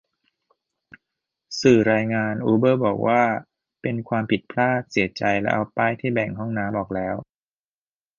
[1.61, 3.23] สื่อรายงาน อูเบอร์บอกว่า
[3.81, 7.15] เป็นความผิดพลาด เสียใจ และเอาป้ายที่แบ่งห้องน้ำออกแล้ว